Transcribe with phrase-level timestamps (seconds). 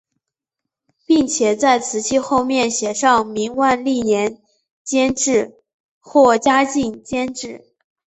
[1.05, 4.41] 并且在瓷器后面写上明万历年
[4.83, 5.61] 间制
[5.99, 7.67] 或嘉靖年间制。